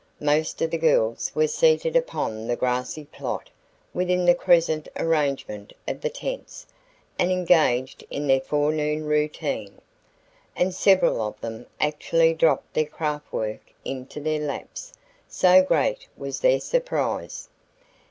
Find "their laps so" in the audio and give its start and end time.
14.19-15.61